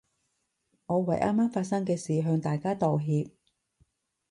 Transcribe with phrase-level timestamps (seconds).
[0.87, 3.29] 我為啱啱發生嘅事向大家道歉